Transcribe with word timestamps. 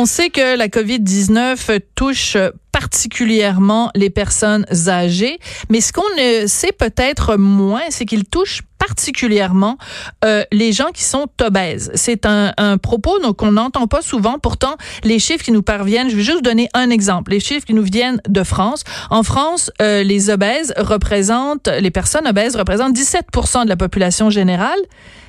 On 0.00 0.06
sait 0.06 0.30
que 0.30 0.56
la 0.56 0.68
COVID-19 0.68 1.80
touche 1.96 2.36
particulièrement 2.70 3.90
les 3.96 4.10
personnes 4.10 4.64
âgées, 4.86 5.40
mais 5.70 5.80
ce 5.80 5.92
qu'on 5.92 6.02
sait 6.46 6.70
peut-être 6.70 7.36
moins, 7.36 7.82
c'est 7.88 8.04
qu'il 8.04 8.24
touche 8.24 8.62
particulièrement 8.78 9.76
euh, 10.24 10.44
les 10.52 10.70
gens 10.70 10.92
qui 10.94 11.02
sont 11.02 11.26
obèses. 11.40 11.90
C'est 11.96 12.26
un, 12.26 12.52
un, 12.58 12.78
propos 12.78 13.18
qu'on 13.32 13.50
n'entend 13.50 13.88
pas 13.88 14.00
souvent. 14.00 14.38
Pourtant, 14.38 14.76
les 15.02 15.18
chiffres 15.18 15.44
qui 15.44 15.50
nous 15.50 15.64
parviennent, 15.64 16.10
je 16.10 16.14
vais 16.14 16.22
juste 16.22 16.44
donner 16.44 16.68
un 16.74 16.90
exemple. 16.90 17.32
Les 17.32 17.40
chiffres 17.40 17.66
qui 17.66 17.74
nous 17.74 17.82
viennent 17.82 18.20
de 18.28 18.44
France. 18.44 18.84
En 19.10 19.24
France, 19.24 19.72
euh, 19.82 20.04
les 20.04 20.30
obèses 20.30 20.74
représentent, 20.76 21.66
les 21.66 21.90
personnes 21.90 22.28
obèses 22.28 22.54
représentent 22.54 22.92
17 22.92 23.26
de 23.64 23.68
la 23.68 23.76
population 23.76 24.30
générale, 24.30 24.78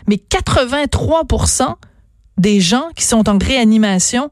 mais 0.07 0.17
83% 0.17 1.73
des 2.38 2.61
gens 2.61 2.89
qui 2.95 3.04
sont 3.04 3.27
en 3.29 3.39
réanimation 3.39 4.29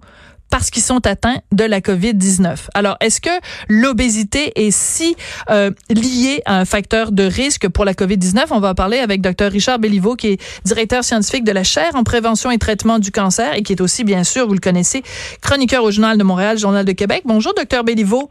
parce 0.50 0.70
qu'ils 0.70 0.84
sont 0.84 1.06
atteints 1.06 1.38
de 1.52 1.64
la 1.64 1.82
COVID-19. 1.82 2.68
Alors, 2.74 2.98
est-ce 3.02 3.22
que 3.22 3.30
l'obésité 3.70 4.52
est 4.56 4.72
si 4.72 5.16
euh, 5.50 5.72
liée 5.90 6.42
à 6.46 6.60
un 6.60 6.66
facteur 6.66 7.12
de 7.12 7.24
risque 7.24 7.68
pour 7.68 7.86
la 7.86 7.94
COVID-19? 7.94 8.46
On 8.52 8.60
va 8.60 8.72
en 8.72 8.76
parler 8.76 9.00
avec 9.00 9.22
Dr. 9.22 9.52
Richard 9.52 9.80
Belliveau, 9.80 10.16
qui 10.16 10.28
est 10.28 10.42
directeur 10.66 11.04
scientifique 11.04 11.44
de 11.44 11.52
la 11.52 11.64
chaire 11.64 11.96
en 11.96 12.04
prévention 12.04 12.52
et 12.52 12.58
traitement 12.58 13.00
du 13.00 13.12
cancer 13.12 13.54
et 13.56 13.64
qui 13.64 13.74
est 13.74 13.82
aussi, 13.82 14.04
bien 14.04 14.24
sûr, 14.24 14.48
vous 14.48 14.54
le 14.54 14.60
connaissez, 14.60 15.04
chroniqueur 15.42 15.84
au 15.84 15.92
Journal 15.92 16.18
de 16.18 16.24
Montréal, 16.24 16.58
Journal 16.58 16.86
de 16.86 16.92
Québec. 16.92 17.24
Bonjour, 17.26 17.54
Dr. 17.54 17.84
Belliveau. 17.84 18.30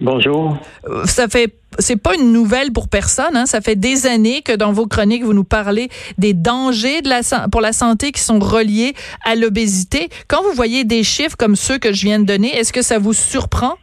Bonjour. 0.00 0.56
Ça 1.04 1.28
fait 1.28 1.54
c'est 1.78 2.00
pas 2.00 2.14
une 2.14 2.32
nouvelle 2.32 2.72
pour 2.72 2.88
personne. 2.88 3.36
Hein. 3.36 3.46
Ça 3.46 3.60
fait 3.60 3.76
des 3.76 4.06
années 4.06 4.42
que 4.42 4.54
dans 4.54 4.72
vos 4.72 4.86
chroniques, 4.86 5.24
vous 5.24 5.34
nous 5.34 5.44
parlez 5.44 5.88
des 6.18 6.34
dangers 6.34 7.02
de 7.02 7.08
la, 7.08 7.20
pour 7.50 7.60
la 7.60 7.72
santé 7.72 8.12
qui 8.12 8.20
sont 8.20 8.38
reliés 8.38 8.94
à 9.24 9.34
l'obésité. 9.34 10.08
Quand 10.28 10.42
vous 10.42 10.52
voyez 10.52 10.84
des 10.84 11.02
chiffres 11.02 11.36
comme 11.36 11.56
ceux 11.56 11.78
que 11.78 11.92
je 11.92 12.04
viens 12.04 12.18
de 12.18 12.26
donner, 12.26 12.54
est-ce 12.56 12.72
que 12.72 12.82
ça 12.82 12.98
vous 12.98 13.12
surprend? 13.12 13.74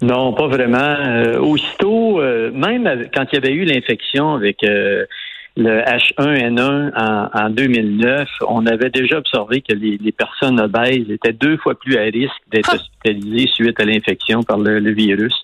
Non, 0.00 0.32
pas 0.32 0.46
vraiment. 0.46 0.78
Euh, 0.78 1.38
aussitôt, 1.38 2.20
euh, 2.20 2.50
même 2.52 3.08
quand 3.14 3.24
il 3.32 3.34
y 3.34 3.38
avait 3.38 3.52
eu 3.52 3.64
l'infection 3.64 4.34
avec 4.34 4.58
le 4.62 5.80
H1N1 5.80 6.92
en, 6.96 7.46
en, 7.46 7.50
2009, 7.50 8.28
on 8.46 8.64
avait 8.66 8.90
déjà 8.90 9.18
observé 9.18 9.60
que 9.60 9.74
les, 9.74 10.12
personnes 10.12 10.60
obèses 10.60 11.10
étaient 11.10 11.32
deux 11.32 11.56
fois 11.56 11.74
plus 11.74 11.96
à 11.98 12.02
risque 12.02 12.40
d'être 12.50 12.70
ah! 12.72 12.76
hospitalisées 12.76 13.48
suite 13.52 13.80
à 13.80 13.84
l'infection 13.84 14.42
par 14.42 14.58
le 14.58 14.92
virus. 14.92 15.34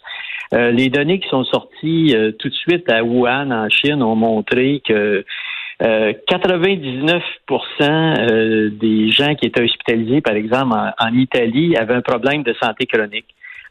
Euh, 0.54 0.70
les 0.70 0.88
données 0.88 1.18
qui 1.18 1.28
sont 1.28 1.44
sorties 1.44 2.14
euh, 2.14 2.32
tout 2.38 2.48
de 2.48 2.54
suite 2.54 2.90
à 2.90 3.02
Wuhan, 3.02 3.50
en 3.50 3.68
Chine, 3.68 4.02
ont 4.02 4.14
montré 4.14 4.80
que 4.86 5.24
99% 5.80 7.20
euh, 7.82 8.70
des 8.70 9.10
gens 9.10 9.34
qui 9.34 9.46
étaient 9.46 9.62
hospitalisés, 9.62 10.20
par 10.20 10.34
exemple, 10.34 10.76
en, 10.76 11.14
Italie, 11.14 11.76
avaient 11.76 11.94
un 11.94 12.02
problème 12.02 12.44
de 12.44 12.54
santé 12.62 12.86
chronique. 12.86 13.26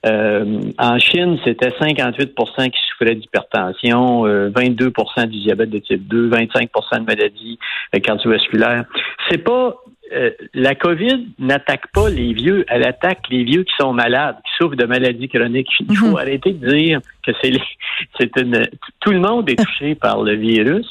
en 0.05 0.99
Chine, 0.99 1.39
c'était 1.45 1.69
58% 1.69 2.69
qui 2.69 2.79
souffraient 2.89 3.15
d'hypertension, 3.15 4.25
22% 4.25 5.27
du 5.27 5.39
diabète 5.39 5.69
de 5.69 5.79
type 5.79 6.05
2, 6.07 6.29
25% 6.29 6.99
de 6.99 7.05
maladies 7.05 7.57
cardiovasculaires. 8.03 8.83
C'est 9.29 9.37
pas 9.37 9.77
euh, 10.13 10.31
la 10.53 10.75
COVID 10.75 11.27
n'attaque 11.39 11.87
pas 11.93 12.09
les 12.09 12.33
vieux, 12.33 12.65
elle 12.67 12.85
attaque 12.85 13.21
les 13.29 13.43
vieux 13.43 13.63
qui 13.63 13.73
sont 13.79 13.93
malades, 13.93 14.37
qui 14.45 14.51
souffrent 14.57 14.75
de 14.75 14.85
maladies 14.85 15.29
chroniques. 15.29 15.69
Il 15.89 15.97
faut 15.97 16.11
mhm. 16.11 16.17
arrêter 16.17 16.53
de 16.53 16.67
dire 16.67 16.99
que 17.25 17.31
c'est 17.41 17.53
c'est 18.19 18.37
une 18.39 18.67
tout 18.99 19.11
le 19.11 19.19
monde 19.19 19.49
est 19.49 19.55
touché 19.55 19.95
par 19.95 20.21
le 20.21 20.35
virus, 20.35 20.87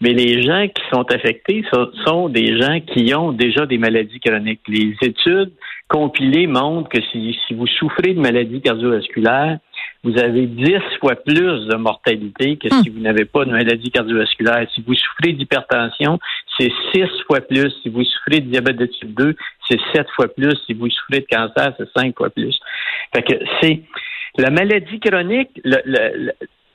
mais 0.00 0.12
les 0.12 0.42
gens 0.42 0.66
qui 0.68 0.82
sont 0.92 1.04
affectés 1.12 1.64
sont, 2.04 2.28
des 2.28 2.60
gens 2.60 2.80
qui 2.80 3.14
ont 3.14 3.32
déjà 3.32 3.66
des 3.66 3.78
maladies 3.78 4.20
chroniques. 4.20 4.60
Les 4.68 4.94
études 5.02 5.52
compilées 5.88 6.46
montrent 6.46 6.88
que 6.88 7.00
si, 7.12 7.36
si 7.46 7.54
vous 7.54 7.66
souffrez 7.66 8.12
de 8.14 8.20
maladies 8.20 8.60
cardiovasculaires, 8.60 9.58
vous 10.06 10.18
avez 10.18 10.46
dix 10.46 10.78
fois 11.00 11.16
plus 11.16 11.66
de 11.66 11.74
mortalité 11.74 12.56
que 12.56 12.68
si 12.68 12.90
hmm. 12.90 12.92
vous 12.92 13.00
n'avez 13.00 13.24
pas 13.24 13.44
de 13.44 13.50
maladie 13.50 13.90
cardiovasculaire. 13.90 14.64
Si 14.72 14.80
vous 14.86 14.94
souffrez 14.94 15.32
d'hypertension, 15.32 16.20
c'est 16.56 16.70
six 16.94 17.10
fois 17.26 17.40
plus. 17.40 17.72
Si 17.82 17.88
vous 17.88 18.04
souffrez 18.04 18.40
de 18.40 18.48
diabète 18.48 18.76
de 18.76 18.86
type 18.86 19.14
2, 19.14 19.34
c'est 19.68 19.80
sept 19.92 20.06
fois 20.14 20.28
plus. 20.28 20.54
Si 20.64 20.74
vous 20.74 20.88
souffrez 20.88 21.20
de 21.20 21.26
cancer, 21.28 21.74
c'est 21.76 21.88
cinq 21.96 22.16
fois 22.16 22.30
plus. 22.30 22.56
Fait 23.12 23.22
que 23.22 23.34
c'est 23.60 23.82
la 24.38 24.50
maladie 24.50 25.00
chronique 25.00 25.60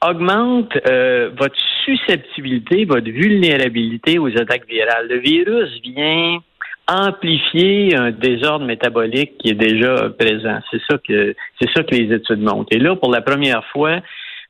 augmente 0.05 0.77
euh, 0.89 1.29
votre 1.37 1.57
susceptibilité, 1.85 2.83
votre 2.83 3.09
vulnérabilité 3.09 4.19
aux 4.19 4.35
attaques 4.37 4.67
virales. 4.67 5.07
Le 5.07 5.19
virus 5.19 5.69
vient 5.83 6.39
amplifier 6.87 7.95
un 7.95 8.11
désordre 8.11 8.65
métabolique 8.65 9.37
qui 9.37 9.49
est 9.49 9.55
déjà 9.55 10.09
présent. 10.17 10.59
C'est 10.71 10.81
ça 10.89 10.97
que 10.97 11.35
c'est 11.59 11.69
ça 11.71 11.83
que 11.83 11.95
les 11.95 12.13
études 12.13 12.41
montrent. 12.41 12.71
Et 12.71 12.79
là, 12.79 12.95
pour 12.95 13.11
la 13.11 13.21
première 13.21 13.65
fois, 13.67 13.99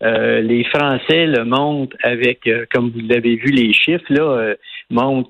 euh, 0.03 0.42
les 0.42 0.64
Français 0.66 1.28
le 1.28 1.44
montrent 1.46 1.96
avec, 2.03 2.47
euh, 2.47 2.66
comme 2.72 2.90
vous 2.90 3.02
l'avez 3.08 3.36
vu, 3.36 3.52
les 3.52 3.74
chiffres 3.74 4.06
là 4.09 4.24
euh, 4.24 4.56
montrent 4.90 5.30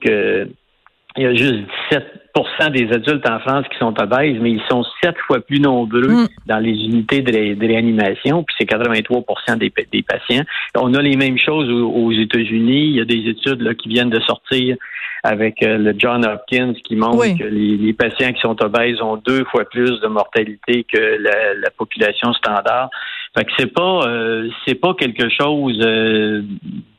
il 1.17 1.23
y 1.23 1.25
a 1.25 1.34
juste 1.34 1.59
17 1.91 2.20
des 2.69 2.92
adultes 2.94 3.28
en 3.30 3.40
France 3.40 3.66
qui 3.72 3.78
sont 3.78 3.94
obèses, 4.00 4.38
mais 4.40 4.52
ils 4.52 4.64
sont 4.69 4.84
sept 5.03 5.16
fois 5.28 5.40
plus 5.40 5.59
nombreux 5.59 6.08
mm. 6.08 6.28
dans 6.47 6.59
les 6.59 6.72
unités 6.72 7.22
de, 7.22 7.66
réanimation, 7.66 8.44
puis 8.44 8.56
c'est 8.58 8.66
83 8.66 9.24
des, 9.58 9.74
des, 9.92 10.03
patients. 10.03 10.44
On 10.75 10.94
a 10.94 11.02
les 11.02 11.16
mêmes 11.16 11.38
choses 11.38 11.69
aux, 11.69 12.12
États-Unis. 12.12 12.88
Il 12.88 12.96
y 12.96 13.02
a 13.02 13.06
des 13.06 13.30
études 13.30 13.62
là, 13.62 13.74
qui 13.74 13.90
viennent 13.90 14.09
de 14.09 14.19
sortir 14.22 14.75
avec 15.24 15.62
euh, 15.64 15.78
le 15.78 15.94
John 15.97 16.25
Hopkins 16.25 16.74
qui 16.84 16.96
montre 16.96 17.38
que 17.38 17.44
les, 17.44 17.94
patients 17.94 18.34
qui 18.34 18.42
sont 18.42 18.62
obèses 18.63 19.02
ont 19.02 19.18
deux 19.18 19.44
fois 19.46 19.66
plus 19.66 20.00
de 20.02 20.08
mortalité 20.08 20.84
que 20.84 21.18
la, 21.19 21.69
population 21.78 22.34
standard. 22.34 22.90
Fait 23.36 23.46
que 23.46 23.52
c'est 23.58 23.74
pas 23.74 24.02
euh, 24.08 24.50
c'est 24.66 24.75
pas 24.75 24.94
quelque 24.94 25.30
chose 25.30 25.80
euh, 25.81 26.42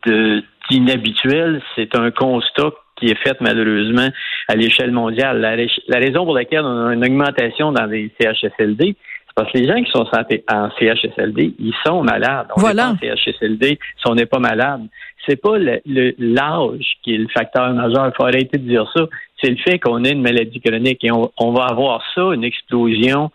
de 0.06 0.43
d'inhabituel, 0.70 1.60
c'est 1.75 1.97
un 1.97 2.10
constat 2.10 2.70
qui 3.02 3.10
est 3.10 3.18
faite 3.22 3.38
malheureusement 3.40 4.08
à 4.48 4.54
l'échelle 4.54 4.92
mondiale. 4.92 5.40
La, 5.40 5.98
raison 5.98 6.24
pour 6.24 6.34
laquelle 6.34 6.62
on 6.62 6.86
a 6.86 6.94
une 6.94 7.04
augmentation 7.04 7.72
dans 7.72 7.86
les 7.86 8.10
CHSLD, 8.20 8.94
c'est 9.26 9.34
parce 9.34 9.50
que 9.50 9.58
les 9.58 9.66
gens 9.66 9.82
qui 9.82 9.90
sont 9.90 10.06
en 10.50 10.70
CHSLD, 10.78 11.54
ils 11.58 11.74
sont 11.84 12.02
malades. 12.02 12.46
On 12.56 12.60
voilà. 12.60 12.90
en 12.90 12.96
CHSLD 12.96 13.78
si 13.96 14.06
on 14.06 14.14
n'est 14.14 14.26
pas 14.26 14.38
malade. 14.38 14.82
C'est 15.26 15.40
pas 15.40 15.56
l'âge 15.58 16.86
qui 17.02 17.14
est 17.14 17.18
le 17.18 17.28
facteur 17.28 17.72
majeur. 17.72 18.06
Il 18.06 18.12
faut 18.16 18.24
arrêter 18.24 18.58
de 18.58 18.68
dire 18.68 18.90
ça. 18.94 19.06
C'est 19.40 19.50
le 19.50 19.56
fait 19.56 19.78
qu'on 19.78 20.04
ait 20.04 20.12
une 20.12 20.22
maladie 20.22 20.60
chronique 20.60 21.02
et 21.02 21.10
on 21.12 21.52
va 21.52 21.64
avoir 21.64 22.02
ça, 22.14 22.32
une 22.34 22.44
explosion 22.44 23.30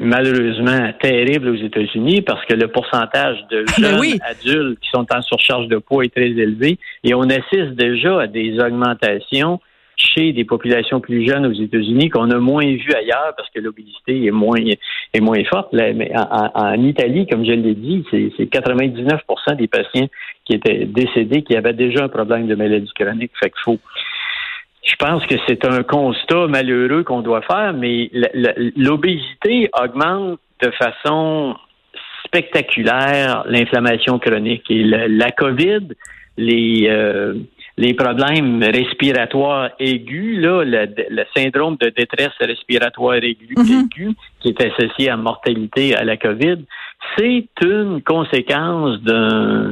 malheureusement 0.00 0.92
terrible 1.00 1.48
aux 1.48 1.54
États-Unis 1.54 2.22
parce 2.22 2.44
que 2.44 2.54
le 2.54 2.68
pourcentage 2.68 3.38
de 3.50 3.64
ben 3.78 4.02
jeunes 4.02 4.18
adultes 4.22 4.80
qui 4.80 4.90
sont 4.90 5.06
en 5.10 5.22
surcharge 5.22 5.68
de 5.68 5.78
poids 5.78 6.04
est 6.04 6.14
très 6.14 6.28
élevé 6.28 6.78
et 7.04 7.14
on 7.14 7.22
assiste 7.22 7.74
déjà 7.76 8.22
à 8.22 8.26
des 8.26 8.58
augmentations 8.60 9.60
chez 9.96 10.32
des 10.32 10.44
populations 10.44 11.00
plus 11.00 11.26
jeunes 11.26 11.46
aux 11.46 11.52
États-Unis 11.52 12.08
qu'on 12.08 12.30
a 12.30 12.38
moins 12.38 12.64
vu 12.64 12.92
ailleurs 12.94 13.34
parce 13.36 13.48
que 13.50 13.60
l'obésité 13.60 14.24
est 14.24 14.30
moins 14.30 14.58
est 15.12 15.20
moins 15.20 15.42
forte. 15.44 15.72
mais 15.72 16.12
en, 16.14 16.82
Italie, 16.82 17.26
comme 17.26 17.44
je 17.44 17.52
l'ai 17.52 17.74
dit, 17.74 18.04
c'est 18.10 18.44
99% 18.44 19.56
des 19.56 19.68
patients 19.68 20.08
qui 20.44 20.54
étaient 20.54 20.86
décédés 20.86 21.42
qui 21.42 21.56
avaient 21.56 21.72
déjà 21.72 22.04
un 22.04 22.08
problème 22.08 22.46
de 22.46 22.54
maladie 22.54 22.90
chronique. 22.94 23.32
Fait 23.38 23.50
qu'il 23.50 23.62
faut 23.62 23.78
je 24.82 24.96
pense 24.96 25.24
que 25.26 25.34
c'est 25.46 25.64
un 25.66 25.82
constat 25.82 26.46
malheureux 26.48 27.04
qu'on 27.04 27.20
doit 27.20 27.42
faire, 27.42 27.74
mais 27.74 28.10
l'obésité 28.76 29.70
augmente 29.78 30.40
de 30.62 30.70
façon 30.70 31.56
spectaculaire 32.24 33.44
l'inflammation 33.46 34.18
chronique. 34.18 34.70
Et 34.70 34.84
la, 34.84 35.30
COVID, 35.32 35.88
les, 36.36 36.86
euh, 36.88 37.34
les 37.76 37.94
problèmes 37.94 38.62
respiratoires 38.62 39.70
aigus, 39.78 40.38
là, 40.38 40.64
le, 40.64 41.24
syndrome 41.36 41.76
de 41.76 41.88
détresse 41.90 42.32
respiratoire 42.40 43.16
aiguë, 43.16 43.54
aigu, 43.58 44.14
qui 44.40 44.48
est 44.48 44.62
associé 44.62 45.10
à 45.10 45.16
mortalité 45.16 45.94
à 45.94 46.04
la 46.04 46.16
COVID, 46.16 46.58
c'est 47.16 47.48
une 47.62 48.02
conséquence 48.02 49.00
d'un 49.00 49.70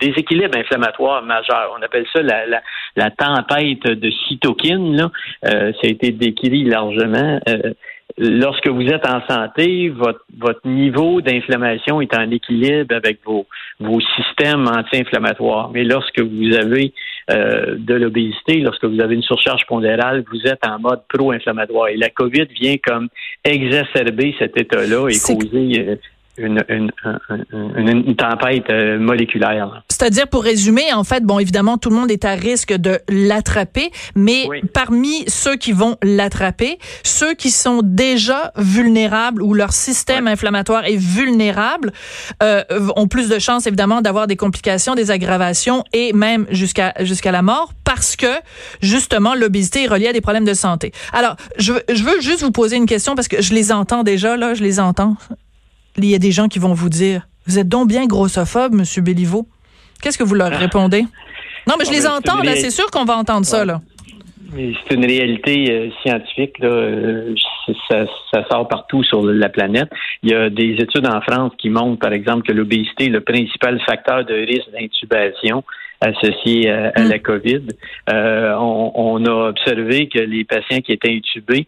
déséquilibre 0.00 0.58
inflammatoire 0.58 1.22
majeur. 1.22 1.74
On 1.78 1.82
appelle 1.82 2.06
ça 2.12 2.22
la, 2.22 2.60
la, 2.96 3.10
tempête 3.10 3.86
de 3.86 4.10
cytokines. 4.10 4.96
Là. 4.96 5.10
Euh, 5.46 5.72
ça 5.72 5.80
a 5.84 5.86
été 5.88 6.10
décrit 6.10 6.64
largement. 6.64 7.40
Euh, 7.48 7.72
lorsque 8.18 8.68
vous 8.68 8.86
êtes 8.86 9.06
en 9.06 9.20
santé, 9.28 9.88
votre, 9.88 10.24
votre 10.38 10.66
niveau 10.66 11.20
d'inflammation 11.20 12.00
est 12.00 12.14
en 12.16 12.30
équilibre 12.30 12.94
avec 12.94 13.20
vos, 13.24 13.46
vos 13.80 14.00
systèmes 14.16 14.66
anti-inflammatoires. 14.68 15.70
Mais 15.72 15.84
lorsque 15.84 16.20
vous 16.20 16.54
avez 16.54 16.92
euh, 17.30 17.76
de 17.78 17.94
l'obésité, 17.94 18.60
lorsque 18.60 18.84
vous 18.84 19.00
avez 19.00 19.14
une 19.14 19.22
surcharge 19.22 19.64
pondérale, 19.66 20.24
vous 20.30 20.46
êtes 20.46 20.66
en 20.66 20.78
mode 20.78 21.00
pro-inflammatoire. 21.08 21.88
Et 21.88 21.96
la 21.96 22.10
COVID 22.10 22.46
vient 22.60 22.76
comme 22.84 23.08
exacerber 23.44 24.34
cet 24.38 24.60
état-là 24.60 25.08
et 25.08 25.18
causer 25.18 25.98
une, 26.38 26.64
une, 26.68 26.90
une, 27.76 28.16
tempête 28.16 28.70
euh, 28.70 28.98
moléculaire. 28.98 29.82
C'est-à-dire, 29.88 30.26
pour 30.28 30.42
résumer, 30.42 30.92
en 30.94 31.04
fait, 31.04 31.22
bon, 31.24 31.38
évidemment, 31.38 31.76
tout 31.76 31.90
le 31.90 31.96
monde 31.96 32.10
est 32.10 32.24
à 32.24 32.32
risque 32.32 32.72
de 32.72 32.98
l'attraper, 33.08 33.90
mais 34.14 34.48
parmi 34.72 35.24
ceux 35.28 35.56
qui 35.56 35.72
vont 35.72 35.96
l'attraper, 36.02 36.78
ceux 37.02 37.34
qui 37.34 37.50
sont 37.50 37.80
déjà 37.82 38.52
vulnérables 38.56 39.42
ou 39.42 39.52
leur 39.52 39.72
système 39.72 40.26
inflammatoire 40.26 40.86
est 40.86 40.96
vulnérable 40.96 41.92
euh, 42.42 42.62
ont 42.96 43.08
plus 43.08 43.28
de 43.28 43.38
chances, 43.38 43.66
évidemment, 43.66 44.00
d'avoir 44.00 44.26
des 44.26 44.36
complications, 44.36 44.94
des 44.94 45.10
aggravations 45.10 45.84
et 45.92 46.12
même 46.12 46.46
jusqu'à 46.50 46.94
jusqu'à 47.00 47.32
la 47.32 47.42
mort 47.42 47.72
parce 47.84 48.16
que, 48.16 48.26
justement, 48.80 49.34
l'obésité 49.34 49.84
est 49.84 49.88
reliée 49.88 50.08
à 50.08 50.12
des 50.12 50.22
problèmes 50.22 50.46
de 50.46 50.54
santé. 50.54 50.92
Alors, 51.12 51.36
je, 51.58 51.74
je 51.92 52.02
veux 52.04 52.20
juste 52.20 52.42
vous 52.42 52.52
poser 52.52 52.76
une 52.76 52.86
question 52.86 53.14
parce 53.14 53.28
que 53.28 53.42
je 53.42 53.52
les 53.52 53.70
entends 53.70 54.02
déjà, 54.02 54.36
là, 54.38 54.54
je 54.54 54.62
les 54.62 54.80
entends 54.80 55.16
il 55.98 56.06
y 56.06 56.14
a 56.14 56.18
des 56.18 56.32
gens 56.32 56.48
qui 56.48 56.58
vont 56.58 56.72
vous 56.72 56.88
dire, 56.88 57.26
vous 57.46 57.58
êtes 57.58 57.68
donc 57.68 57.88
bien 57.88 58.06
grossophobe, 58.06 58.74
Monsieur 58.74 59.02
Béliveau. 59.02 59.46
Qu'est-ce 60.00 60.18
que 60.18 60.24
vous 60.24 60.34
leur 60.34 60.50
répondez? 60.50 61.04
Non, 61.68 61.74
mais 61.78 61.84
je 61.84 61.92
les 61.92 62.06
entends, 62.06 62.42
là. 62.42 62.56
C'est 62.56 62.70
sûr 62.70 62.90
qu'on 62.90 63.04
va 63.04 63.16
entendre 63.16 63.46
ça, 63.46 63.64
là. 63.64 63.80
C'est 64.54 64.94
une 64.94 65.06
réalité 65.06 65.70
euh, 65.70 65.88
scientifique. 66.02 66.58
Là. 66.58 66.68
Euh, 66.68 67.34
ça, 67.88 68.04
ça, 68.30 68.44
sort 68.50 68.68
partout 68.68 69.02
sur 69.02 69.22
la 69.24 69.48
planète. 69.48 69.88
Il 70.22 70.30
y 70.30 70.34
a 70.34 70.50
des 70.50 70.76
études 70.78 71.06
en 71.06 71.20
France 71.22 71.52
qui 71.56 71.70
montrent, 71.70 72.00
par 72.00 72.12
exemple, 72.12 72.42
que 72.46 72.52
l'obésité 72.52 73.06
est 73.06 73.10
le 73.10 73.22
principal 73.22 73.80
facteur 73.86 74.24
de 74.26 74.34
risque 74.34 74.70
d'intubation 74.72 75.64
associé 76.02 76.68
à, 76.68 77.00
mm. 77.00 77.08
la 77.08 77.18
COVID. 77.18 77.62
Euh, 78.10 78.54
on, 78.58 78.92
on, 78.94 79.24
a 79.24 79.48
observé 79.50 80.08
que 80.08 80.18
les 80.18 80.44
patients 80.44 80.80
qui 80.80 80.92
étaient 80.92 81.14
intubés 81.14 81.66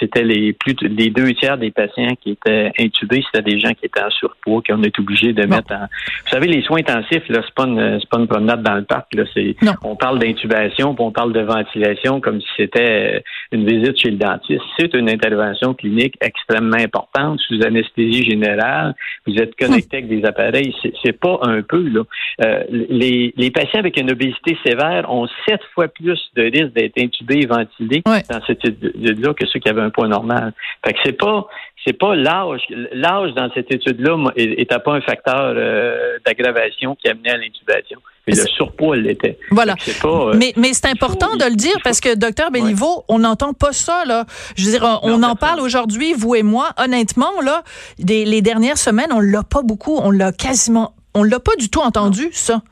c'était 0.00 0.24
les 0.24 0.52
plus 0.52 0.74
les 0.82 1.10
deux 1.10 1.32
tiers 1.34 1.58
des 1.58 1.70
patients 1.70 2.14
qui 2.20 2.32
étaient 2.32 2.72
intubés, 2.78 3.22
c'était 3.32 3.50
des 3.50 3.58
gens 3.60 3.72
qui 3.72 3.86
étaient 3.86 4.02
en 4.02 4.10
surpoids, 4.10 4.62
qu'on 4.66 4.82
est 4.82 4.98
obligé 4.98 5.32
de 5.32 5.46
mettre 5.46 5.72
en. 5.72 5.86
Vous 6.24 6.30
savez, 6.30 6.46
les 6.46 6.62
soins 6.62 6.78
intensifs, 6.80 7.28
là, 7.28 7.40
c'est 7.44 7.54
pas 7.54 7.66
une 7.66 7.98
c'est 8.00 8.08
pas 8.08 8.18
une 8.18 8.28
promenade 8.28 8.62
dans 8.62 8.76
le 8.76 8.84
parc. 8.84 9.14
Là, 9.14 9.24
c'est 9.34 9.56
on 9.82 9.96
parle 9.96 10.18
d'intubation, 10.18 10.94
puis 10.94 11.04
on 11.04 11.12
parle 11.12 11.32
de 11.32 11.40
ventilation 11.40 12.20
comme 12.20 12.40
si 12.40 12.48
c'était 12.56 13.16
euh, 13.16 13.20
une 13.52 13.66
visite 13.66 13.98
chez 13.98 14.10
le 14.10 14.16
dentiste. 14.16 14.62
C'est 14.78 14.94
une 14.94 15.10
intervention 15.10 15.74
clinique 15.74 16.14
extrêmement 16.20 16.78
importante 16.78 17.40
sous 17.40 17.62
anesthésie 17.64 18.24
générale. 18.24 18.94
Vous 19.26 19.34
êtes 19.36 19.54
connecté 19.56 19.98
avec 19.98 20.08
des 20.08 20.24
appareils. 20.24 20.74
C'est 21.04 21.18
pas 21.18 21.38
un 21.42 21.62
peu 21.62 21.82
là. 21.88 22.02
Euh, 22.44 22.64
les, 22.70 23.32
les 23.36 23.50
patients 23.50 23.80
avec 23.80 24.00
une 24.00 24.10
obésité 24.10 24.56
sévère 24.64 25.10
ont 25.10 25.28
sept 25.48 25.60
fois 25.74 25.88
plus 25.88 26.20
de 26.36 26.42
risque 26.42 26.72
d'être 26.74 26.98
intubés 26.98 27.40
et 27.42 27.46
ventilés 27.46 28.02
dans 28.04 28.40
cette 28.46 28.64
étude-là 28.64 29.34
ceux 29.46 29.58
qui 29.58 29.68
avaient 29.68 29.82
un 29.82 29.90
poids 29.90 30.08
normal. 30.08 30.52
Fait 30.84 30.92
que 30.92 30.98
c'est 31.04 31.12
pas 31.12 31.46
c'est 31.84 31.98
pas 31.98 32.14
l'âge. 32.14 32.62
L'âge 32.92 33.32
dans 33.34 33.50
cette 33.54 33.72
étude-là 33.72 34.16
n'était 34.36 34.78
pas 34.78 34.92
un 34.92 35.00
facteur 35.00 35.54
euh, 35.56 36.18
d'aggravation 36.24 36.94
qui 36.94 37.08
amenait 37.08 37.30
à 37.30 37.36
l'intubation. 37.36 38.00
Mais 38.26 38.34
le 38.36 38.46
surpoids 38.46 38.96
l'était. 38.96 39.36
Voilà. 39.50 39.74
Euh, 40.04 40.34
mais 40.36 40.52
mais 40.56 40.74
c'est 40.74 40.86
important 40.86 41.34
de 41.36 41.44
le 41.44 41.56
dire 41.56 41.74
parce 41.82 42.00
que 42.00 42.14
docteur 42.14 42.52
Béliveau, 42.52 43.04
on 43.08 43.18
n'entend 43.18 43.52
pas 43.52 43.72
ça 43.72 44.04
là. 44.06 44.26
Je 44.56 44.64
veux 44.64 44.70
dire, 44.70 45.00
on, 45.02 45.22
en 45.24 45.34
parle 45.34 45.60
aujourd'hui, 45.60 46.12
vous 46.12 46.36
et 46.36 46.44
moi. 46.44 46.70
Honnêtement 46.78 47.40
là, 47.44 47.64
les 47.98 48.42
dernières 48.42 48.78
semaines, 48.78 49.12
on 49.12 49.20
l'a 49.20 49.42
pas 49.42 49.62
beaucoup, 49.62 49.96
on 49.96 50.12
l'a 50.12 50.30
quasiment, 50.30 50.94
on 51.14 51.24
l'a 51.24 51.40
pas 51.40 51.56
du 51.58 51.68
tout 51.68 51.80
entendu 51.80 52.28
ça. 52.30 52.62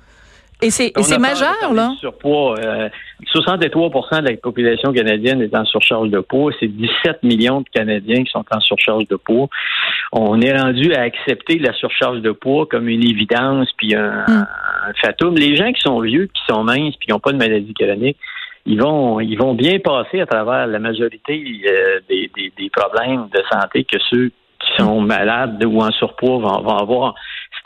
Et 0.63 0.71
c'est 0.71 0.93
majeur, 1.19 1.73
là. 1.73 1.95
Surpoids, 1.99 2.57
63% 3.27 4.15
euh, 4.15 4.21
de 4.21 4.29
la 4.31 4.37
population 4.37 4.93
canadienne 4.93 5.43
est 5.43 5.55
en 5.55 5.65
surcharge 5.65 6.11
de 6.11 6.21
poids. 6.21 6.53
C'est 6.61 6.69
17 6.69 7.23
millions 7.23 7.61
de 7.61 7.69
Canadiens 7.73 8.23
qui 8.23 8.31
sont 8.31 8.45
en 8.51 8.61
surcharge 8.61 9.07
de 9.09 9.17
poids. 9.17 9.49
On 10.13 10.41
est 10.41 10.57
rendu 10.57 10.93
à 10.95 11.03
accepter 11.03 11.59
la 11.59 11.73
surcharge 11.75 12.21
de 12.21 12.33
poids 12.33 12.67
comme 12.67 12.89
une 12.89 13.05
évidence 13.05 13.69
puis 13.77 13.95
un, 13.95 14.25
hmm. 14.27 14.47
fatum. 15.03 15.35
Les 15.37 15.57
gens 15.57 15.73
qui 15.73 15.81
sont 15.81 16.01
vieux, 16.01 16.27
qui 16.27 16.43
sont 16.49 16.65
minces 16.65 16.97
puis 16.97 17.07
qui 17.07 17.13
n'ont 17.13 17.21
pas 17.21 17.33
de 17.33 17.39
maladie 17.39 17.75
chronique, 17.75 18.17
ils 18.67 18.81
vont 18.81 19.21
ils 19.21 19.37
vont 19.37 19.55
bien 19.55 19.79
passer 19.79 20.21
à 20.21 20.27
travers 20.27 20.67
la 20.67 20.79
majorité 20.79 21.43
euh, 21.67 22.01
des, 22.09 22.31
des, 22.37 22.53
des, 22.57 22.71
problèmes 22.71 23.29
de 23.35 23.43
santé 23.51 23.85
que 23.85 23.99
ceux 24.11 24.29
qui 24.29 24.77
sont 24.77 25.01
malades 25.01 25.65
ou 25.65 25.81
en 25.81 25.91
surpoids 25.93 26.39
vont, 26.39 26.61
vont 26.61 26.77
avoir 26.77 27.15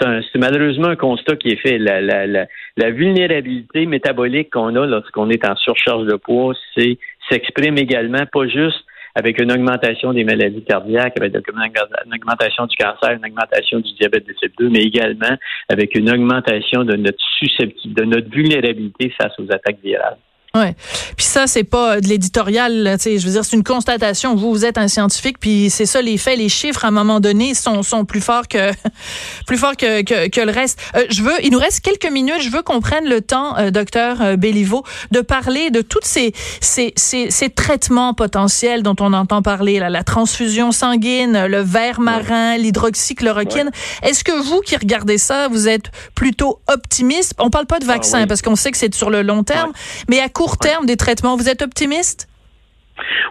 c'est 0.01 0.39
malheureusement 0.39 0.89
un 0.89 0.97
constat 0.97 1.37
qui 1.37 1.49
est 1.49 1.61
fait. 1.61 1.79
La, 1.79 2.01
la, 2.01 2.27
la, 2.27 2.47
la 2.77 2.91
vulnérabilité 2.91 3.87
métabolique 3.87 4.51
qu'on 4.51 4.75
a 4.77 4.87
lorsqu'on 4.87 5.31
est 5.31 5.47
en 5.49 5.57
surcharge 5.57 6.07
de 6.07 6.17
poids, 6.17 6.55
c'est 6.77 6.99
s'exprime 7.31 7.79
également 7.79 8.27
pas 8.33 8.47
juste 8.47 8.85
avec 9.15 9.41
une 9.41 9.53
augmentation 9.53 10.13
des 10.13 10.25
maladies 10.25 10.65
cardiaques, 10.65 11.15
avec 11.21 11.47
une 11.49 12.13
augmentation 12.13 12.67
du 12.67 12.77
cancer, 12.77 13.13
une 13.13 13.25
augmentation 13.25 13.79
du 13.79 13.93
diabète 13.95 14.27
de 14.27 14.33
type 14.33 14.53
2, 14.59 14.69
mais 14.71 14.81
également 14.81 15.37
avec 15.69 15.95
une 15.95 16.11
augmentation 16.11 16.85
de 16.85 16.97
notre 16.97 17.23
susceptibilité, 17.39 18.03
de 18.03 18.05
notre 18.05 18.29
vulnérabilité 18.29 19.11
face 19.11 19.33
aux 19.39 19.51
attaques 19.53 19.79
virales. 19.83 20.19
Ouais. 20.55 20.77
Puis 21.17 21.27
ça, 21.27 21.49
c'est 21.49 21.65
pas 21.65 22.01
de 22.01 22.07
l'éditorial. 22.07 22.97
Tu 22.99 23.03
sais, 23.03 23.19
je 23.19 23.27
veux 23.27 23.33
dire, 23.33 23.45
c'est 23.45 23.57
une 23.57 23.65
constatation. 23.65 24.37
Vous, 24.37 24.51
vous 24.51 24.65
êtes 24.65 24.79
un 24.79 24.87
scientifique, 24.87 25.39
puis 25.41 25.69
c'est 25.69 25.87
ça, 25.87 26.01
les 26.01 26.17
faits, 26.17 26.39
les 26.39 26.49
chiffres, 26.49 26.85
à 26.85 26.89
un 26.89 26.93
moment 26.93 27.19
donné, 27.19 27.55
sont, 27.55 27.83
sont 27.83 28.05
plus 28.05 28.21
forts 28.21 28.47
que 28.47 28.71
plus 29.49 29.59
forts 29.59 29.77
que, 29.77 30.03
que, 30.03 30.29
que 30.29 30.41
le 30.41 30.53
reste. 30.53 30.79
Euh, 30.95 31.07
je 31.11 31.23
veux, 31.23 31.33
il 31.43 31.51
nous 31.51 31.59
reste 31.59 31.81
quelques 31.81 32.11
minutes. 32.11 32.41
Je 32.41 32.51
veux 32.51 32.63
qu'on 32.63 32.81
prenne 32.81 33.07
le 33.09 33.21
temps, 33.21 33.59
euh, 33.59 33.73
docteur 33.73 34.23
euh, 34.23 34.37
Béliveau, 34.37 34.85
de 35.11 35.23
parler 35.23 35.71
de 35.71 35.81
tous 35.81 35.99
ces, 36.05 36.33
ces, 36.61 36.93
ces, 36.95 37.33
ces, 37.33 37.51
traitements 37.51 38.15
potentiels 38.15 38.85
dont 38.85 38.97
on 39.01 39.13
entend 39.13 39.43
parler, 39.43 39.81
là, 39.81 39.91
la 39.91 40.05
transfusion 40.05 40.71
sanguine, 40.71 41.47
le 41.47 41.61
verre 41.63 42.01
marin, 42.01 42.57
l'hydroxychloroquine. 42.59 43.71
Est-ce 44.03 44.23
que 44.23 44.33
vous 44.33 44.61
qui 44.61 44.77
regardez 44.77 45.19
ça, 45.19 45.49
vous 45.49 45.67
êtes 45.67 45.91
plutôt 46.15 46.61
optimiste? 46.69 47.35
On 47.41 47.51
parle 47.51 47.67
pas 47.67 47.81
de 47.81 47.87
ah 47.89 47.95
vaccin 47.95 48.27
parce 48.29 48.41
qu'on 48.41 48.57
sait 48.57 48.71
que 48.71 48.79
c'est 48.79 48.95
sur 48.95 49.11
le 49.11 49.23
long 49.23 49.43
terme, 49.43 49.73
mais 50.09 50.21
à 50.21 50.29
court 50.29 50.44
terme 50.53 50.87
des 50.87 50.97
traitements. 50.97 51.37
Vous 51.37 51.49
êtes 51.49 51.63
optimiste? 51.63 52.29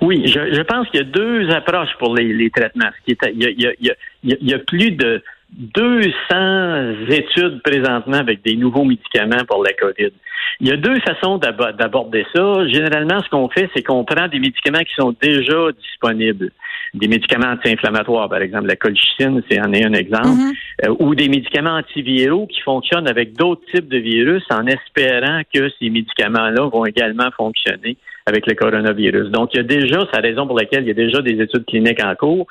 Oui, 0.02 0.28
je, 0.28 0.62
pense 0.62 0.90
qu'il 0.90 1.00
y 1.00 1.04
a 1.04 1.06
deux 1.06 1.50
approches 1.52 1.96
pour 1.98 2.16
les, 2.16 2.50
traitements. 2.50 2.90
Il 3.08 3.16
y, 4.24 4.54
a, 4.54 4.60
plus 4.60 4.92
de 4.92 5.24
200 5.52 7.10
études 7.10 7.62
présentement 7.64 8.18
avec 8.18 8.44
des 8.44 8.56
nouveaux 8.56 8.84
médicaments 8.84 9.46
pour 9.48 9.64
la 9.64 9.72
COVID. 9.74 10.12
Il 10.60 10.68
y 10.68 10.72
a 10.72 10.78
deux 10.78 11.00
façons 11.00 11.38
d'aborder 11.38 12.26
ça. 12.36 12.68
Généralement, 12.68 13.22
ce 13.22 13.30
qu'on 13.30 13.50
fait, 13.50 13.70
c'est 13.74 13.84
qu'on 13.84 14.04
prend 14.04 14.28
des 14.28 14.40
médicaments 14.40 14.84
qui 14.84 14.94
sont 14.96 15.16
déjà 15.22 15.72
disponibles. 15.82 16.52
Des 16.94 17.08
médicaments 17.08 17.54
anti-inflammatoires, 17.54 18.30
par 18.30 18.42
exemple, 18.42 18.68
la 18.68 18.76
colchicine, 18.76 19.42
c'est 19.50 19.60
en 19.60 19.74
est 19.74 19.84
un 19.84 19.94
exemple, 19.94 20.28
mm-hmm. 20.28 20.88
euh, 20.88 20.96
ou 21.00 21.16
des 21.16 21.28
médicaments 21.28 21.78
antiviraux 21.78 22.46
qui 22.46 22.62
fonctionnent 22.62 23.08
avec 23.08 23.34
d'autres 23.34 23.64
types 23.74 23.88
de 23.88 23.98
virus 23.98 24.44
en 24.52 24.68
espérant 24.68 25.42
que 25.52 25.70
ces 25.80 25.90
médicaments-là 25.90 26.70
vont 26.72 26.86
également 26.86 27.32
fonctionner 27.36 27.98
avec 28.26 28.46
le 28.46 28.54
coronavirus. 28.54 29.30
Donc, 29.32 29.50
il 29.54 29.58
y 29.58 29.60
a 29.60 29.64
déjà, 29.64 30.00
c'est 30.12 30.22
la 30.22 30.28
raison 30.28 30.46
pour 30.46 30.58
laquelle 30.58 30.84
il 30.84 30.88
y 30.88 30.92
a 30.92 30.94
déjà 30.94 31.22
des 31.22 31.42
études 31.42 31.66
cliniques 31.66 32.04
en 32.04 32.16
cours 32.16 32.46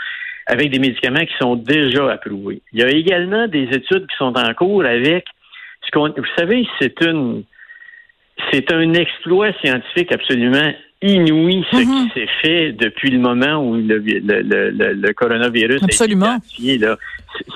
avec 0.46 0.70
des 0.70 0.78
médicaments 0.78 1.24
qui 1.24 1.34
sont 1.40 1.56
déjà 1.56 2.10
approuvés. 2.10 2.62
Il 2.72 2.80
y 2.80 2.82
a 2.82 2.88
également 2.88 3.46
des 3.46 3.68
études 3.70 4.06
qui 4.08 4.16
sont 4.18 4.36
en 4.36 4.54
cours 4.54 4.84
avec 4.84 5.24
ce 5.84 5.90
qu'on, 5.92 6.08
vous 6.08 6.34
savez, 6.36 6.66
c'est 6.80 7.00
une, 7.02 7.44
c'est 8.52 8.72
un 8.72 8.92
exploit 8.94 9.52
scientifique 9.62 10.12
absolument 10.12 10.72
inouï 11.02 11.64
ce 11.70 11.76
mm-hmm. 11.76 12.08
qui 12.08 12.20
s'est 12.20 12.28
fait 12.40 12.72
depuis 12.72 13.10
le 13.10 13.18
moment 13.18 13.64
où 13.64 13.74
le, 13.76 13.98
le, 13.98 14.92
le, 14.92 15.12
coronavirus 15.12 15.82
Absolument. 15.82 16.36
été 16.36 16.74
identifié. 16.74 16.88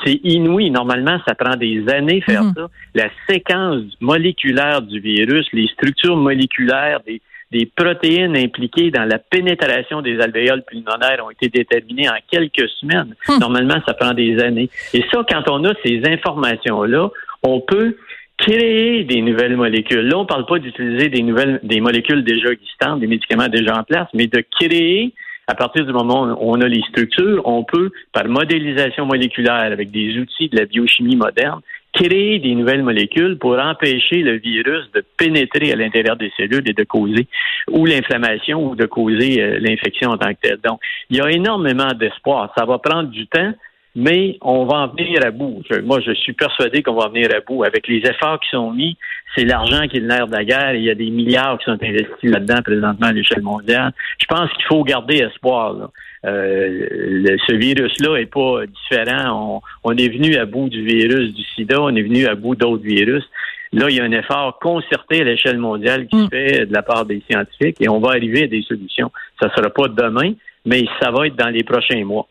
C'est 0.04 0.20
inouï. 0.24 0.70
Normalement, 0.70 1.18
ça 1.26 1.34
prend 1.34 1.56
des 1.56 1.84
années 1.88 2.20
faire 2.20 2.42
mm-hmm. 2.42 2.54
ça. 2.54 2.68
La 2.94 3.08
séquence 3.28 3.84
moléculaire 4.00 4.82
du 4.82 5.00
virus, 5.00 5.46
les 5.52 5.68
structures 5.68 6.16
moléculaires 6.16 7.00
des, 7.06 7.20
des 7.52 7.66
protéines 7.66 8.36
impliquées 8.36 8.90
dans 8.90 9.04
la 9.04 9.18
pénétration 9.18 10.02
des 10.02 10.18
alvéoles 10.20 10.64
pulmonaires 10.64 11.24
ont 11.24 11.30
été 11.30 11.48
déterminées 11.48 12.08
en 12.08 12.18
quelques 12.30 12.68
semaines. 12.80 13.14
Mm. 13.28 13.38
Normalement, 13.38 13.80
ça 13.86 13.94
prend 13.94 14.12
des 14.12 14.40
années. 14.40 14.68
Et 14.92 15.04
ça, 15.12 15.24
quand 15.30 15.48
on 15.48 15.64
a 15.64 15.72
ces 15.84 16.02
informations-là, 16.06 17.10
on 17.42 17.60
peut 17.60 17.96
créer 18.38 19.04
des 19.04 19.22
nouvelles 19.22 19.56
molécules. 19.56 20.08
Là, 20.08 20.18
on 20.18 20.22
ne 20.22 20.26
parle 20.26 20.46
pas 20.46 20.58
d'utiliser 20.58 21.08
des 21.08 21.22
nouvelles, 21.22 21.60
des 21.62 21.80
molécules 21.80 22.24
déjà 22.24 22.50
existantes, 22.50 23.00
des 23.00 23.06
médicaments 23.06 23.48
déjà 23.48 23.78
en 23.78 23.82
place, 23.82 24.08
mais 24.14 24.26
de 24.26 24.44
créer 24.58 25.14
à 25.48 25.54
partir 25.54 25.86
du 25.86 25.92
moment 25.92 26.24
où 26.24 26.36
on 26.40 26.60
a 26.60 26.66
les 26.66 26.82
structures, 26.82 27.46
on 27.46 27.62
peut, 27.62 27.90
par 28.12 28.26
modélisation 28.26 29.06
moléculaire 29.06 29.72
avec 29.72 29.90
des 29.90 30.18
outils 30.18 30.48
de 30.48 30.56
la 30.56 30.64
biochimie 30.64 31.14
moderne, 31.14 31.60
créer 31.92 32.38
des 32.38 32.54
nouvelles 32.54 32.82
molécules 32.82 33.38
pour 33.38 33.58
empêcher 33.58 34.22
le 34.22 34.38
virus 34.38 34.90
de 34.92 35.04
pénétrer 35.16 35.72
à 35.72 35.76
l'intérieur 35.76 36.16
des 36.16 36.32
cellules 36.36 36.68
et 36.68 36.72
de 36.72 36.84
causer 36.84 37.26
ou 37.70 37.86
l'inflammation 37.86 38.70
ou 38.70 38.74
de 38.74 38.86
causer 38.86 39.40
euh, 39.40 39.58
l'infection 39.60 40.10
en 40.10 40.18
tant 40.18 40.34
que 40.34 40.40
telle. 40.42 40.58
Donc, 40.62 40.80
il 41.10 41.16
y 41.16 41.20
a 41.20 41.30
énormément 41.30 41.92
d'espoir. 41.94 42.52
Ça 42.56 42.66
va 42.66 42.78
prendre 42.78 43.08
du 43.08 43.26
temps, 43.28 43.52
mais 43.96 44.36
on 44.42 44.66
va 44.66 44.76
en 44.80 44.88
venir 44.88 45.24
à 45.24 45.30
bout. 45.30 45.62
moi, 45.82 46.00
je 46.00 46.12
suis 46.12 46.34
persuadé 46.34 46.82
qu'on 46.82 46.92
va 46.92 47.06
en 47.06 47.08
venir 47.08 47.30
à 47.34 47.40
bout. 47.40 47.64
Avec 47.64 47.88
les 47.88 48.02
efforts 48.06 48.38
qui 48.40 48.50
sont 48.50 48.70
mis, 48.70 48.98
c'est 49.34 49.46
l'argent 49.46 49.88
qui 49.88 49.96
est 49.96 50.00
le 50.00 50.06
nerf 50.06 50.26
de 50.26 50.32
la 50.32 50.44
guerre. 50.44 50.74
Il 50.74 50.84
y 50.84 50.90
a 50.90 50.94
des 50.94 51.08
milliards 51.08 51.58
qui 51.58 51.64
sont 51.64 51.82
investis 51.82 52.30
là-dedans 52.30 52.60
présentement 52.62 53.06
à 53.06 53.12
l'échelle 53.12 53.42
mondiale. 53.42 53.92
Je 54.18 54.26
pense 54.26 54.52
qu'il 54.52 54.66
faut 54.66 54.84
garder 54.84 55.16
espoir. 55.16 55.90
Euh, 56.26 57.36
ce 57.46 57.54
virus-là 57.54 58.16
est 58.16 58.26
pas 58.26 58.66
différent. 58.66 59.62
On, 59.84 59.90
on, 59.92 59.96
est 59.96 60.08
venu 60.08 60.36
à 60.36 60.44
bout 60.44 60.68
du 60.68 60.84
virus 60.84 61.32
du 61.32 61.42
sida, 61.54 61.80
on 61.80 61.94
est 61.96 62.02
venu 62.02 62.26
à 62.26 62.34
bout 62.34 62.54
d'autres 62.54 62.84
virus. 62.84 63.24
Là, 63.72 63.86
il 63.88 63.96
y 63.96 64.00
a 64.00 64.04
un 64.04 64.12
effort 64.12 64.58
concerté 64.58 65.22
à 65.22 65.24
l'échelle 65.24 65.58
mondiale 65.58 66.06
qui 66.06 66.18
se 66.18 66.24
mm. 66.24 66.30
fait 66.30 66.66
de 66.66 66.72
la 66.72 66.82
part 66.82 67.06
des 67.06 67.22
scientifiques 67.30 67.80
et 67.80 67.88
on 67.88 68.00
va 68.00 68.10
arriver 68.10 68.44
à 68.44 68.46
des 68.46 68.62
solutions. 68.62 69.10
Ça 69.40 69.48
ne 69.48 69.52
sera 69.52 69.70
pas 69.70 69.88
demain, 69.88 70.34
mais 70.66 70.84
ça 71.00 71.10
va 71.10 71.26
être 71.26 71.36
dans 71.36 71.48
les 71.48 71.64
prochains 71.64 72.04
mois. 72.04 72.28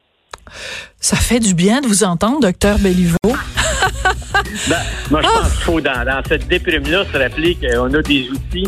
Ça 1.00 1.16
fait 1.16 1.40
du 1.40 1.54
bien 1.54 1.82
de 1.82 1.88
vous 1.88 2.04
entendre, 2.04 2.40
docteur 2.42 2.80
Béliveau. 2.80 3.18
ben, 3.24 4.78
moi, 5.12 5.22
je 5.22 5.28
pense 5.28 5.52
qu'il 5.52 5.62
faut, 5.64 5.82
dans, 5.82 6.06
dans 6.06 6.22
cette 6.28 6.48
déprime-là, 6.48 7.06
se 7.12 7.18
rappeler 7.18 7.56
qu'on 7.56 7.94
a 7.94 8.02
des 8.02 8.30
outils 8.30 8.68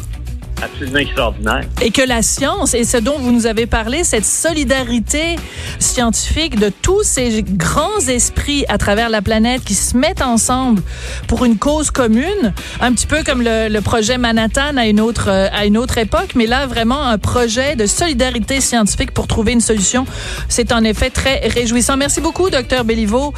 absolument 0.62 1.00
extraordinaire. 1.00 1.64
Et 1.82 1.92
que 1.92 2.02
la 2.02 2.22
science, 2.22 2.74
et 2.74 2.84
ce 2.84 2.98
dont 2.98 3.20
vous 3.20 3.32
nous 3.32 3.48
avez 3.48 3.66
parlé, 3.66 4.04
cette 4.04 4.26
solidarité 4.26 5.36
scientifique 5.80 6.60
de 6.60 6.72
tous 6.82 7.04
ces 7.04 7.44
grands 7.44 8.00
esprits 8.08 8.66
à 8.68 8.78
travers 8.78 9.10
la 9.10 9.22
planète 9.22 9.64
qui 9.64 9.76
se 9.76 9.96
mettent 9.96 10.22
ensemble 10.22 10.82
pour 11.28 11.46
une 11.46 11.58
cause 11.58 11.92
commune, 11.92 12.54
un 12.82 12.92
petit 12.94 13.08
peu 13.08 13.24
comme 13.24 13.42
le, 13.42 13.78
projet 13.82 14.18
Manhattan 14.18 14.76
à 14.76 14.88
une 14.88 15.00
autre 15.00 15.30
à 15.30 15.66
une 15.66 15.78
autre 15.78 15.98
époque, 15.98 16.32
mais 16.36 16.46
là 16.46 16.66
vraiment 16.66 17.04
un 17.04 17.18
projet 17.18 17.76
de 17.76 17.86
solidarité 17.86 18.60
scientifique 18.60 19.12
pour 19.12 19.28
trouver 19.28 19.54
une 19.54 19.62
solution. 19.62 20.06
C'est 20.50 20.72
en 20.72 20.84
effet 20.84 21.10
très 21.10 21.48
réjouissant. 21.48 21.96
Merci 21.96 22.20
beaucoup, 22.20 22.50
docteur 22.50 22.84
Béliveau, 22.84 23.34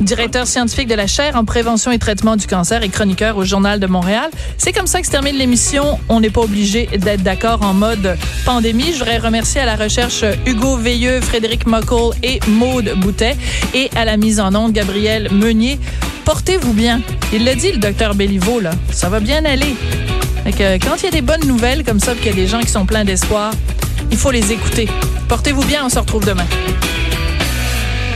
directeur 0.00 0.46
scientifique 0.46 0.88
de 0.88 0.94
la 0.94 1.06
chaire 1.06 1.36
en 1.36 1.44
prévention 1.44 1.92
et 1.92 1.98
traitement 1.98 2.36
du 2.36 2.46
cancer 2.46 2.82
et 2.82 2.88
chroniqueur 2.88 3.36
au 3.36 3.44
Journal 3.44 3.80
de 3.80 3.86
Montréal. 3.86 4.30
C'est 4.58 4.72
comme 4.72 4.86
ça 4.86 5.00
que 5.00 5.06
se 5.06 5.12
termine 5.12 5.36
l'émission. 5.36 5.98
On 6.08 6.22
est 6.22 6.31
pas 6.32 6.40
obligé 6.40 6.86
d'être 6.86 7.22
d'accord 7.22 7.62
en 7.62 7.74
mode 7.74 8.16
pandémie. 8.44 8.92
Je 8.92 8.98
voudrais 8.98 9.18
remercier 9.18 9.60
à 9.60 9.66
la 9.66 9.76
recherche 9.76 10.24
Hugo 10.46 10.76
Veilleux, 10.76 11.20
Frédéric 11.20 11.66
Muckle 11.66 12.16
et 12.22 12.40
Maude 12.48 12.92
Boutet 12.96 13.36
et 13.74 13.90
à 13.94 14.04
la 14.04 14.16
mise 14.16 14.40
en 14.40 14.54
onde 14.54 14.72
Gabriel 14.72 15.28
Meunier. 15.30 15.78
Portez-vous 16.24 16.72
bien. 16.72 17.00
Il 17.32 17.44
l'a 17.44 17.54
dit, 17.54 17.72
le 17.72 17.78
docteur 17.78 18.14
Béliveau, 18.14 18.60
là. 18.60 18.70
Ça 18.90 19.08
va 19.08 19.20
bien 19.20 19.44
aller. 19.44 19.76
quand 20.44 20.96
il 20.98 21.04
y 21.04 21.08
a 21.08 21.10
des 21.10 21.22
bonnes 21.22 21.46
nouvelles 21.46 21.84
comme 21.84 22.00
ça, 22.00 22.14
qu'il 22.14 22.26
y 22.26 22.30
a 22.30 22.32
des 22.32 22.46
gens 22.46 22.60
qui 22.60 22.70
sont 22.70 22.86
pleins 22.86 23.04
d'espoir, 23.04 23.52
il 24.10 24.16
faut 24.16 24.30
les 24.30 24.52
écouter. 24.52 24.88
Portez-vous 25.28 25.64
bien, 25.64 25.84
on 25.84 25.88
se 25.88 25.98
retrouve 25.98 26.24
demain. 26.24 26.46